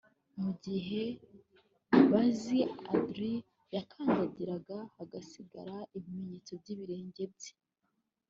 [0.41, 1.01] Mu gihe
[2.07, 2.43] Buzz
[2.91, 3.37] Aldrin
[3.75, 7.53] yakandagiraga hagasigara ibimenyetso byibirenge bye